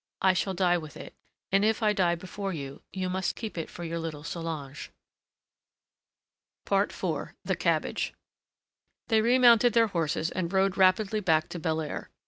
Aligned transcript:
"I 0.23 0.33
shall 0.33 0.55
die 0.55 0.79
with 0.79 0.97
it, 0.97 1.13
and 1.51 1.63
if 1.63 1.83
I 1.83 1.93
die 1.93 2.15
before 2.15 2.51
you, 2.51 2.81
you 2.91 3.07
must 3.07 3.35
keep 3.35 3.55
it 3.55 3.69
for 3.69 3.83
your 3.83 3.99
little 3.99 4.23
Solange." 4.23 4.89
IV 6.65 6.89
THE 7.45 7.55
CABBAGE 7.55 8.15
They 9.09 9.21
remounted 9.21 9.73
their 9.73 9.89
horses, 9.89 10.31
and 10.31 10.51
rode 10.51 10.75
rapidly 10.75 11.19
back 11.19 11.49
to 11.49 11.59
Belair. 11.59 12.09